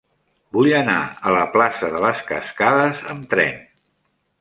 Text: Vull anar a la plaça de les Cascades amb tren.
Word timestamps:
Vull 0.55 0.69
anar 0.77 0.95
a 1.31 1.35
la 1.35 1.43
plaça 1.57 1.91
de 1.99 2.03
les 2.07 2.25
Cascades 2.33 3.07
amb 3.15 3.33
tren. 3.37 3.65